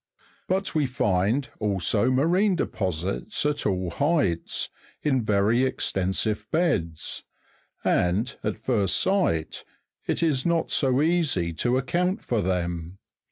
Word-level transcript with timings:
But 0.47 0.73
we 0.73 0.87
find 0.87 1.47
also 1.59 2.09
marine 2.09 2.55
deposits 2.55 3.45
at 3.45 3.67
all 3.67 3.91
heights, 3.91 4.71
in 5.03 5.21
very 5.23 5.61
extensive 5.63 6.47
beds, 6.49 7.23
and 7.83 8.35
at 8.43 8.57
first 8.57 8.99
sight 8.99 9.63
it 10.07 10.23
is 10.23 10.43
not 10.43 10.71
so 10.71 11.03
easy 11.03 11.53
to 11.53 11.77
account 11.77 12.23
for 12.23 12.41
them. 12.41 12.97